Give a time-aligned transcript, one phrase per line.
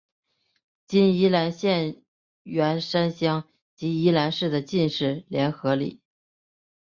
[0.87, 2.01] 今宜兰县
[2.41, 6.01] 员山乡及宜兰市的进士联合里。